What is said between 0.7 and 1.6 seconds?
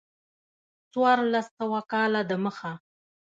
څوارلس